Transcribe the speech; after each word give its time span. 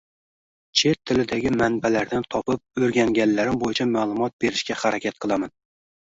Chet 0.79 0.99
tilidagi 1.11 1.51
manbalardan 1.61 2.25
topib, 2.37 2.63
o‘rganganlarim 2.87 3.61
bo‘yicha 3.67 3.89
ma’lumot 3.93 4.35
berishga 4.47 4.81
harakat 4.87 5.23
qilaman. 5.29 5.55